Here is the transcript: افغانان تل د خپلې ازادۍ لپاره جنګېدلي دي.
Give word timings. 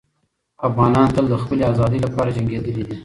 افغانان 0.67 1.07
تل 1.15 1.25
د 1.31 1.35
خپلې 1.43 1.63
ازادۍ 1.71 1.99
لپاره 2.05 2.33
جنګېدلي 2.37 2.83
دي. 2.87 2.95